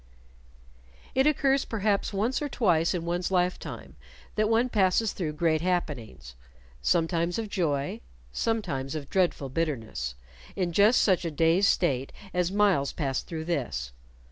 [1.13, 3.95] It occurs perhaps once or twice in one's lifetime
[4.33, 6.33] that one passes through great happenings
[6.81, 8.01] sometimes of joy,
[8.33, 10.15] sometimes of dreadful bitterness
[10.55, 13.91] in just such a dazed state as Myles passed through this.